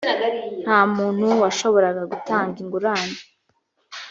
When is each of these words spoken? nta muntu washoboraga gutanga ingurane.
nta 0.63 0.79
muntu 0.95 1.27
washoboraga 1.41 2.01
gutanga 2.11 2.55
ingurane. 2.63 3.17